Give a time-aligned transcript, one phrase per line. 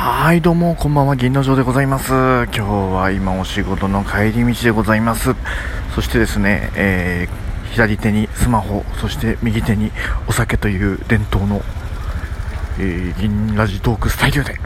[0.00, 2.12] はい、どうも、こんばんは、銀の城でございます。
[2.12, 5.34] 今日は今お仕事の帰り道でございます。
[5.92, 9.90] そしてですね、えー左手にスマホ、そして右手に
[10.28, 11.62] お酒という伝統の、
[12.78, 14.60] えー銀ラジトークスタイルで。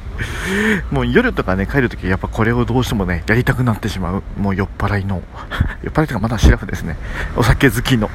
[0.90, 4.22] もう夜とかね、帰るときやっぱこれをどうしてもね、やりたくなってしまう。
[4.40, 5.22] もう酔っ払いの、
[5.84, 6.96] 酔っ払いとかまだシラフですね。
[7.36, 8.10] お酒好きの。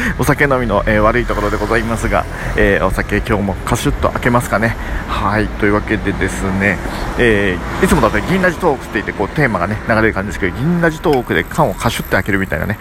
[0.18, 2.24] お酒飲みの、えー悪いところでございますが、
[2.56, 4.76] えーお酒今日もカシュッと開けますかね。
[5.08, 6.78] はい、というわけでですね、
[7.18, 12.78] えーいつもだったら銀ラジトークって言ってこうテーマがね、流れる感じですけど、銀ラジトークで缶をカシュッと開けるみたいなね。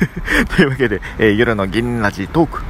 [0.56, 2.62] というわけで、え夜の銀ラジトーク。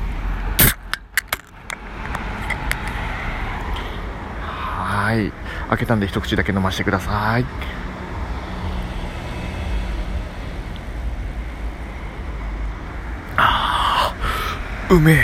[4.42, 5.32] はい、
[5.70, 7.44] 開けたんで一口だけ飲ませてください。
[14.90, 15.14] うめえ。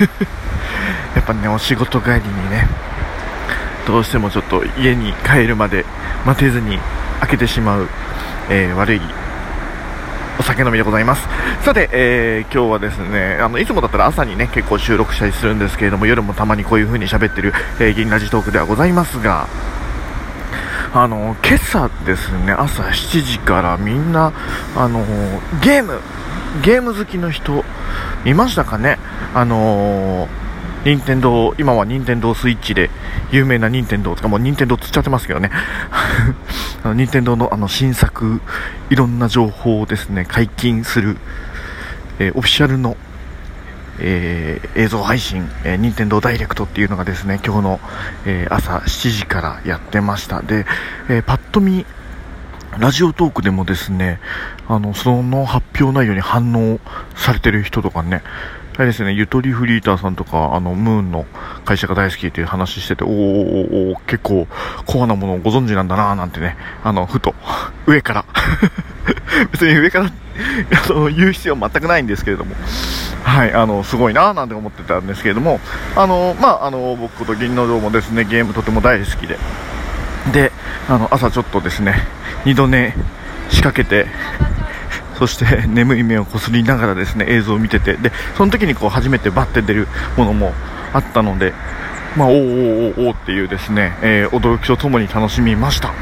[1.16, 2.66] やっぱねお仕事帰りにね
[3.86, 5.84] どうしてもちょっと家に帰るまで
[6.24, 6.78] 待てずに
[7.20, 7.88] 開けてしまう、
[8.48, 9.00] えー悪い
[10.38, 11.28] お酒飲みでございます。
[11.60, 19.46] さて、えー今日はですねあのいつもだったら朝にね結構収録したりするんですけれども夜もたまにこういう風に喋ってる、えー銀ラジトークではございますが
[20.94, 24.32] あの今朝ですね朝7時からみんな
[24.76, 25.04] あの
[25.60, 26.00] ゲーム
[26.64, 27.64] ゲーム好きの人
[28.24, 28.98] いましたかね？
[29.34, 30.50] あのー
[30.82, 32.88] 任天堂今は任天堂スイッチで
[33.30, 35.50] 有名な任天堂とかもう任天堂つっちゃってますけどね。
[36.82, 38.40] あの任天堂のあの新作
[38.88, 41.18] いろんな情報をですね解禁する、
[42.18, 42.96] えーオフィシャルの
[43.98, 47.80] えー映像配信、えー、任天堂ダイレクトっていうのがですね今日の、
[48.24, 50.40] えー朝7時からやってました。
[50.40, 50.64] で、
[51.10, 51.84] えーパッと見
[52.78, 54.20] ラジオトークでもですね
[54.68, 56.78] あのその発表内容に反応
[57.16, 58.22] されてる人とかね
[58.76, 61.26] あれですねゆとりフリーターさんとかあのムーンの
[61.64, 64.46] 会社が大好きっていう話してておーおーお結構
[64.86, 67.34] コアなものをご存知なんだなーなんてねあのふと
[67.86, 68.24] 上から。
[69.52, 70.10] 別に上からあ
[70.88, 72.54] の言う必要は全くないんですけれども。
[73.22, 75.60] はい、あのすごいななんて思ってたんですけれども、
[75.94, 79.38] あのまあ、あの僕こと銀の城もですねゲームとても大好きで、
[80.32, 80.52] で
[80.90, 81.94] あの朝ちょっとですね
[82.44, 82.94] 二度寝
[83.48, 84.06] 仕掛けて、
[85.18, 89.86] そして眠い目をこすりながらですね映像を見てて、でその時にこう初めてバッて出る
[90.16, 90.52] ものも
[90.92, 91.52] あったので、
[92.16, 95.92] まあ、おーおーおーおっていうですね、えー驚きとともに楽しみました。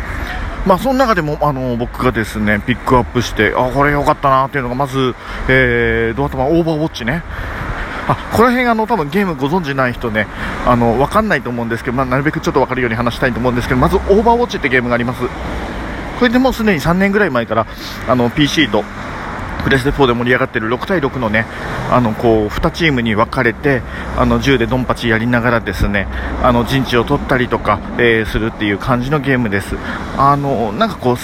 [0.67, 5.15] まあ、その中でもあの僕がですねピックアップしてあこれ良かったなっていうのがまず、
[5.49, 7.23] えー、ドア玉オーバーウォッチね
[8.09, 10.27] あこの辺あの多分ゲームご存知ない人ね
[10.67, 15.23] あの分かんないと思うんですけど、まあ、なるべくちょっと分かるように話したいと思うんですけどまずオーバーウォッチってゲームがあります。
[16.19, 17.67] これでもうすでに3年ぐらい前から
[18.09, 18.83] あの PC と
[19.63, 21.47] プレステ4で盛り上がってる6対6のね
[21.91, 23.83] あのこう2チームに分かれて
[24.17, 26.09] あの銃でドンパチやりながらですね
[26.43, 29.77] あの陣地を取ったりとか、えーするっていう感じのゲームです。
[30.17, 31.17] あのなんかこう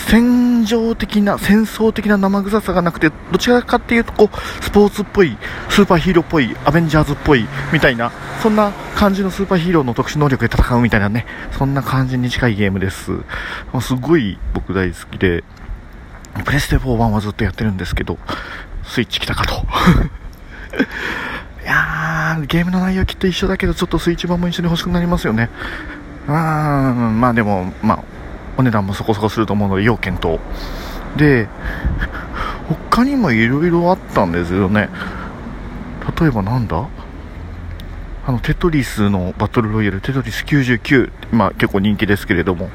[0.64, 5.36] 戦場的な戦争的な生臭さがなくてどちらかっていうとこうスポーツっぽい
[5.68, 11.26] スーパーヒーローっぽいアベンジャーズっぽいみたいなそんな感じのスーパーヒーローの特殊能力で戦うみたいなね
[11.58, 13.12] そんな感じに近いゲームです
[13.80, 15.44] すごい僕大好きで
[16.42, 18.18] プレステ4-1はずっとやってるんですけど、
[18.82, 19.54] スイッチ来たかと。
[21.62, 25.48] いやー、ゲームの内容きっと一緒だけど、ちょっとスイッチ版も一緒に欲しくなりますよね。
[26.26, 27.98] うーん、まあでも、まあ、
[28.56, 30.40] お値段もそこそこすると思うので、要検討。
[31.16, 31.48] で、
[32.90, 34.88] 他にもいろいろあったんですよね。
[36.20, 36.88] 例えばなんだ？
[38.26, 42.70] あの、テトリスのバトルロイヤル、テトリス99、ま結構人気ですけれども、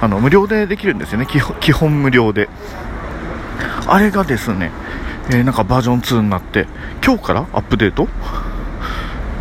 [0.00, 1.26] あの無料でできるんですよね。
[1.60, 2.48] 基本無料で。
[3.86, 4.70] あれがですね、
[5.30, 6.66] えーなんかバージョン2になって
[7.04, 8.08] 今日からアップデート？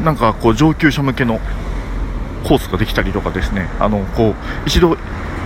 [0.03, 1.39] なんかこう上級者向けの
[2.47, 3.67] コースができたりとかですね。
[3.79, 4.35] あのこう
[4.65, 4.97] 一度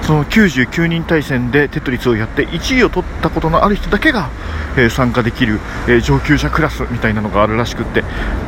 [0.01, 4.29] その99人対戦でテトリスをやって1位を取ったことのある人だけが、
[4.75, 8.03] えー参加できる、えー上級者クラスみたいなのがあるらしくって。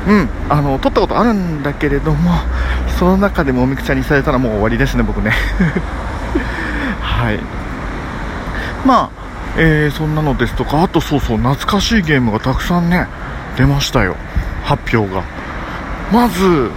[0.07, 2.31] うんあの取ったことあるんだけれども
[2.99, 5.31] その中でもみくちゃにされたらもう終わりですね僕ね。
[7.01, 7.39] はい。
[8.85, 9.09] まあ、
[9.57, 13.07] えーそんなのですとかあとそうそう懐かしいゲームがたくさんね
[13.57, 14.15] 出ましたよ。
[14.63, 15.21] 発表が。
[16.11, 16.69] まず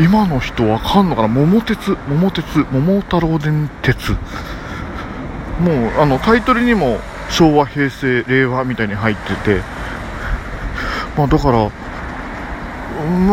[0.00, 1.28] 今の人わかんのかな？
[1.28, 1.96] 桃鉄。
[2.08, 2.66] 桃鉄。
[2.72, 4.12] 桃太郎電鉄。
[4.12, 6.98] もうあのタイトルにも
[7.30, 9.60] 昭和平成令和みたいに入ってて。
[11.16, 11.70] まあだからも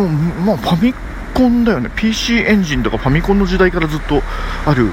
[0.03, 0.07] う
[0.45, 0.93] まあファミ
[1.33, 1.89] コンだよね。
[1.95, 4.21] PC エンジンとかファミコンの時代からずっと
[4.65, 4.91] ある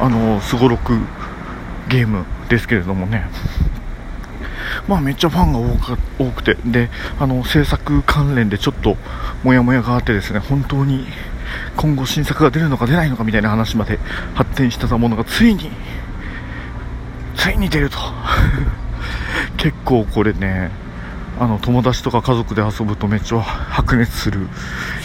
[0.00, 0.98] あのすごろく
[1.88, 3.28] ゲームですけれどもね。
[4.88, 5.58] まあめっちゃファンが
[6.18, 6.56] 多くて。
[6.64, 8.96] であの制作関連でちょっと
[9.42, 11.06] モヤモヤがあってですね本当に
[11.76, 13.98] 今後新作が出るのか出ないのかみたいな話まで
[14.34, 15.70] 発展してたものがついに
[17.36, 17.98] ついに出ると。
[19.56, 20.70] 結構これね
[21.40, 24.48] あの友達とか家族で遊ぶとめっちゃ白熱する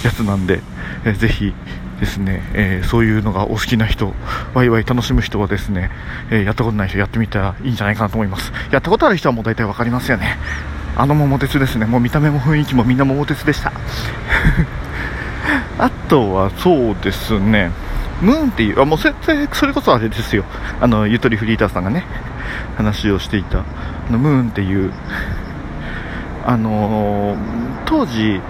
[0.03, 0.61] やつなんで、
[1.05, 1.53] えー、ぜひ
[1.99, 4.13] ですね、えー、そういうのがお好きな人、
[4.53, 5.89] ワイワイ楽しむ人はですね、
[6.29, 8.51] えー、やったことない人やってみたらいいんじゃないかなと思います。
[8.71, 10.37] やったことある人はもう大体わかりますよね。
[10.95, 11.85] あの桃鉄ですね。
[11.85, 13.71] もう見た目も雰囲気もみんな桃鉄でした。
[15.79, 17.71] あとはそうですね、
[18.21, 19.13] ムーンっていう、あもうそれ
[19.51, 20.43] それこそあれですよ。
[20.81, 22.03] あの、ゆとりフリーターさんがね、
[22.77, 23.63] 話をしていた、あ
[24.11, 24.91] のムーンっていう、
[26.45, 27.37] あのー、
[27.85, 28.41] 当時、や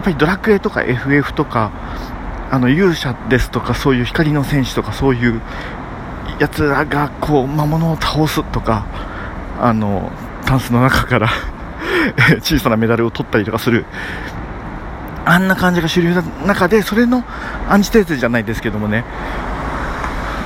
[0.00, 1.70] っぱりドラクエとか FF とか、
[2.52, 5.40] あの勇者ですとかそういう光の戦士とかそういう
[6.38, 8.84] やつらがこう魔物を倒すとか
[9.58, 10.12] あの
[10.44, 11.30] タンスの中から
[12.42, 13.86] 小さなメダルを取ったりとかする。
[15.24, 17.24] あんな感じが主流な中でそれの
[17.70, 19.04] アンチテーゼじゃないですけどもね。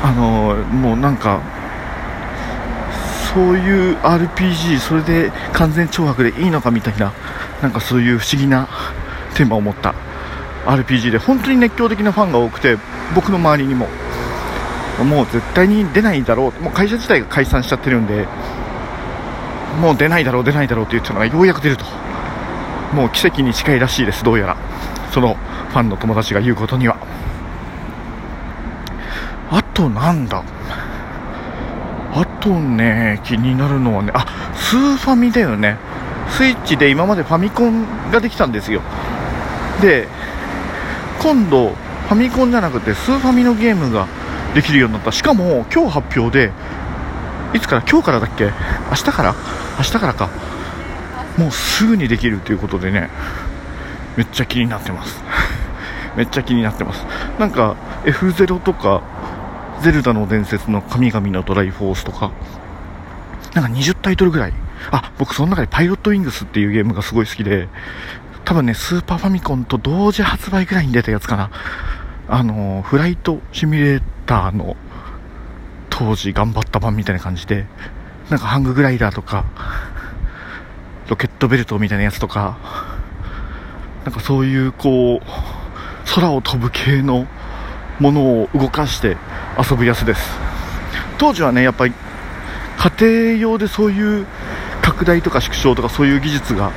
[0.05, 1.41] あのもうなんか
[3.35, 7.13] そういう RPG それで完全懲悪でいいのかみたいな
[7.63, 8.69] なんかそういう不思議な
[9.35, 10.06] テーマを持った。
[10.67, 12.77] RPG で本当に熱狂的なファンが多くて
[13.15, 13.89] 僕の周りにも。
[15.05, 16.63] もう絶対に出ないだろう。
[16.63, 18.27] もう会社自体が解散しちゃってるんで
[19.81, 21.85] もう出ないだろう出ないだろうって言ってたのがようやく出ると。
[22.95, 24.57] もう奇跡に近いらしいですどうやら。
[25.13, 25.35] その
[25.69, 26.97] ファンの友達が言うことには。
[29.51, 30.43] あとなんだ。
[32.15, 34.25] あとね気になるのはねあ
[34.55, 35.77] スーファミだよね。
[36.31, 38.81] スイッチで今までファミコンができたんですよ。
[39.83, 40.09] で
[41.21, 44.07] 今度ファミコンじゃなくてスーファミのゲームが
[44.55, 45.13] できるようになった。
[45.13, 46.53] しかも今日発表で
[47.55, 47.83] いつから？
[47.83, 48.45] 今日からだっけ？
[48.91, 49.35] 明日から？
[49.79, 50.31] 明日からか。
[51.37, 53.11] もうすぐにできるということでね
[54.17, 55.23] めっちゃ気になってます。
[56.17, 57.05] めっちゃ気になってます。
[57.39, 59.03] なんか F0 とか
[59.83, 62.31] ゼルダの伝説の神々のドライフォースとか
[63.55, 64.53] なんか20タイトルぐらい。
[64.91, 67.67] あ僕その中でパイロットウィングスっていうゲームがすごい好きで
[68.47, 71.51] 多分ね、スーパーファミコンと同時発売ぐらいに出たやつかな。
[72.29, 74.77] あの、フライトシミュレーターの
[75.91, 77.67] 当時頑張った版みたいな感じで、
[78.31, 79.47] なんかハンググライダーとか、
[81.09, 82.57] ロケットベルトみたいなやつとか、
[84.05, 87.27] なんかそういうこう、空を飛ぶ系の
[87.99, 89.17] ものを動かして
[89.59, 90.39] 遊ぶやつです。
[91.19, 91.95] 当時はね、やっぱり
[92.77, 94.25] 家庭用でそういう
[94.83, 96.71] 拡大とか縮小とかそういう技術が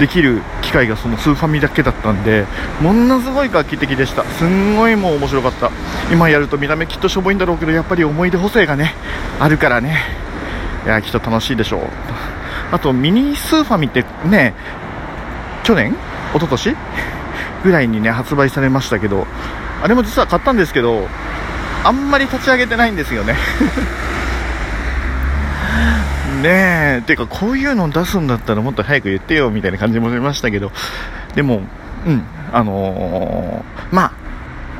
[0.00, 2.46] できる機会がそのスーファミだけだったんで
[2.80, 4.24] ものすごい画期的でした。
[4.24, 5.70] すんごいもう面白かった。
[6.10, 8.94] 今やると見た目きっとしょぼいんだろうけどやっぱり思い出補正がね
[9.38, 9.98] あるからね。
[10.86, 11.82] いやきっと楽しいでしょう。
[12.72, 14.54] あとミニスーファミってね
[15.62, 15.94] 去年？
[16.34, 16.76] 一昨年？
[17.62, 19.26] ぐらいにね発売されましたけど
[19.82, 21.06] あれも実は買ったんですけど
[21.84, 23.36] あんまり立ち上げてないんですよね。
[26.40, 30.72] ねえ、てかこういうの出すんだったらもっと早く言ってよみたいな感じもしましたけど、
[31.34, 31.62] でも、
[32.06, 32.22] うん、
[32.52, 34.12] あのー、まあ、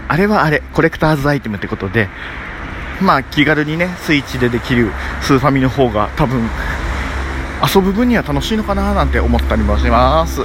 [0.09, 2.09] あれはあれ、コレクターズアイテムってことで、
[3.01, 4.91] まあ気軽にね、スイッチでできる
[5.23, 6.43] スーファミの方が多分、
[7.75, 10.41] 遊ぶ分には楽しいのかななんて思ったりもします。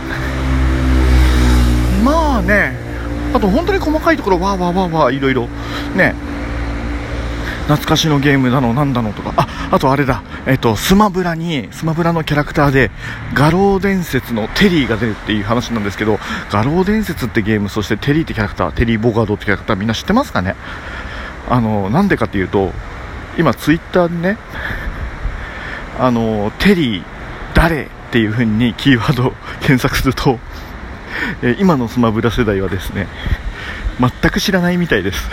[2.04, 2.78] まあね、
[3.34, 5.48] あと本当に細かいところ、わーわーわーわーいろいろ、
[5.96, 6.13] ね、
[7.63, 12.91] 懐かしのゲームだの、なんだのとか、あ、あとあれだ、えっ、と、スマブラに、スマブラのキャラクターで、
[13.34, 16.19] 画廊伝説のテリーが出るっていう話なんですけど、
[16.50, 20.55] 画廊伝説ってゲーム、そしてテリーってキャラクター、テリー・ボガードってキャラクターみんな知ってますかね？
[21.50, 22.72] あの、なんでかっていうと、
[23.38, 24.38] 今ツイッターでね、
[26.00, 27.03] あの、テリー、
[27.53, 30.39] 誰っていう風にキーワード検索すると、
[31.41, 33.07] え今のスマブラ世代はですね、
[34.00, 35.29] 全く知らないみたいです。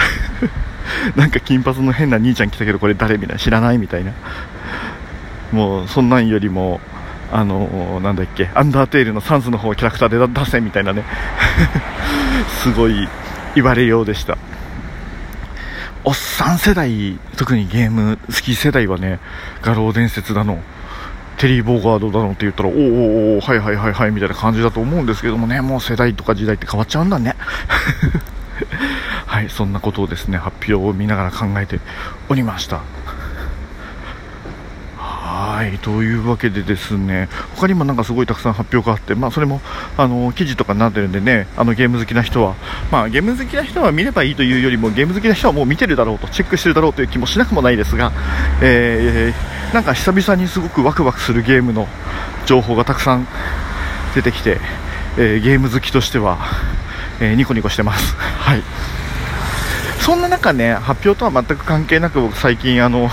[1.17, 4.13] なんか金髪の変な兄ちゃん来たけどこれ誰みたいな知らないみたいな。
[5.53, 6.81] もうそんなんよりも
[7.31, 11.05] あの、なんだっけアンダーテールのサンズの方キャラクターで出せみたいなね。
[12.63, 13.09] すごい
[13.55, 14.37] 言われようでした。
[16.05, 19.21] おっさん世代特にゲーム好き世代はね
[19.63, 20.61] 画廊伝説だの
[21.39, 27.37] テリー・ボーガードだのって言ったらおおおはいはいはいはいみたいな感じだと思うんですけどもねもう世代とか時代って変わっちゃうんだね。
[29.33, 31.81] はい、そんなことをですね、発表を見ながら考えて
[32.29, 32.83] おりました。
[34.99, 39.63] はい、というわけでですね、他にもなんかすごいたくさん発表があって、まあそれも、
[39.97, 42.57] あの、記事とかになってるんでね、あのゲーム好きな人は、
[42.91, 48.13] まあゲーム好きな人は見ればいいというよりも、ゲーム好きな人はもう見てるだろうと、チェックしてるだろうという気もしなくもないですが、
[48.61, 51.89] えー、なんか久々にすごくワクワクするゲームの
[52.45, 53.27] 情報がたくさん
[54.15, 54.61] 出てきて、
[55.17, 56.39] えー、ゲーム好きとしては、
[57.19, 58.15] えー、ニコニコしてます。
[58.19, 58.63] はい。
[60.43, 63.09] そんな中ね、発表とは全く関係なく僕最近あの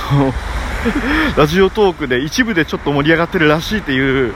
[1.38, 4.34] ラジオトークで一部でちょっと盛り上がってるらしいっていう、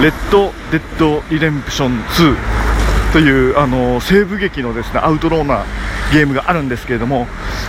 [0.00, 2.36] レッド・デッド・リデンプション2
[3.12, 5.64] というあの西部劇のですねアウトローな
[6.12, 7.26] ゲームがあるんですけれども、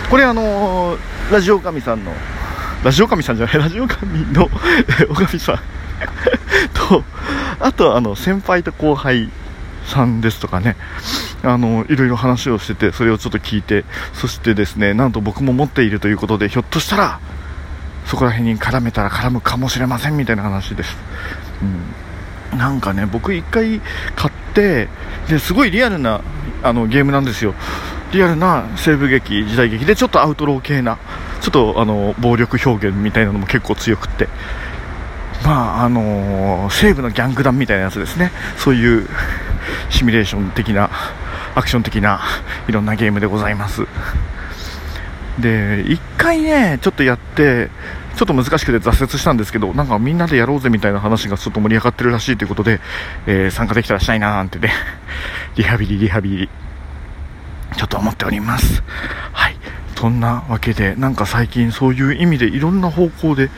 [0.08, 0.96] これあの
[1.32, 2.12] ラジオ神さんの、
[2.84, 4.44] ラジオ神さんじゃない、ラジオ神の
[5.10, 5.58] おかみさん
[6.74, 7.02] と、
[7.58, 9.30] あとあの先輩と後輩
[9.86, 10.76] さんですとかね、
[11.42, 17.20] あの、いろいろ話をしてて、それをちょっと聞いて、そしてですね、なんと僕も持っているということで、ひょっとしたら、
[18.06, 20.96] そこら辺に絡めたら絡むかもしれませんみたいな話です。
[22.52, 22.58] うん。
[22.58, 23.80] なんかね、僕一回
[24.16, 24.88] 買って、
[25.28, 26.20] ですごいリアルな
[26.62, 27.54] あのゲームなんですよ。
[28.12, 30.98] リアルな西部劇、時代劇でちょっとアウトロー系な、
[31.40, 34.28] ちょっとあの暴力表現みたいなのも結構強くって、
[35.44, 39.08] まああのー、西部のギャング団みたいなやつですね、そういう
[39.88, 40.90] シミュレーション的な
[41.60, 42.22] アクション的な
[42.68, 43.86] いろんなゲームでございます。
[45.38, 47.68] で1回ねちょっとやって
[48.16, 52.80] ちょっと難しくて挫折したんですけどなんかみんなでやろうぜみたいな話がちょっと盛り上がってるらしいということで、
[53.26, 54.72] えー、参加できたらしたいななんてね
[55.56, 56.48] リハビリリハビリ
[57.76, 58.82] ちょっと思っております。
[59.32, 59.56] はい。
[59.96, 63.50] そんなわけでなんか最近そういう意味でいろんな方向で、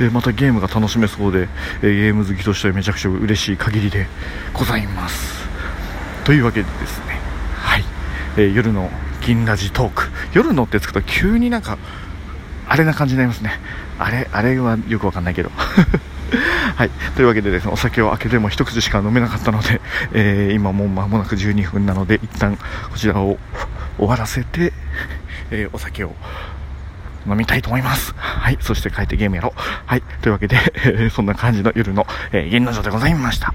[0.00, 1.46] えー、またゲームが楽しめそうで、
[1.82, 4.06] えー、ゲーム好きとしてはめちゃくちゃ嬉しい限りで
[4.54, 5.40] ございます。
[6.24, 7.09] というわけでですね
[8.36, 11.78] えー、夜の銀ラジトーク夜のってつくと急になんか
[12.68, 13.52] あれな感じになりますね
[13.98, 15.50] あれあれはよくわかんないけど
[16.76, 16.90] はい。
[17.16, 19.80] というわけでですね、お酒を開けても一口しか飲めなかったので、
[20.12, 23.38] えー、今もう間もなく12分なので、一旦こちらを
[23.98, 24.72] 終わらせて、
[25.50, 26.14] えー、お酒を
[27.26, 28.14] 飲みたいと思います。
[28.16, 28.58] はい。
[28.60, 29.60] そして帰ってゲームやろう。
[29.86, 30.02] はい。
[30.22, 33.52] というわけで、えー、そんな感じの夜の、えー、銀の城でございました。